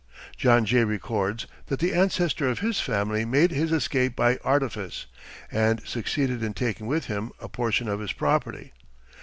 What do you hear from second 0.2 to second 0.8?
John